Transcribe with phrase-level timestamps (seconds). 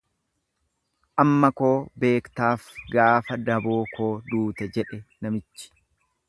[1.23, 1.69] Amma koo
[2.05, 2.65] beektaaf
[2.97, 5.71] gaafa daboo koo duute jedhe namichi.